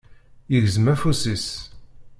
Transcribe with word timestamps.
Yegzem 0.51 0.85
afus-is. 0.93 1.47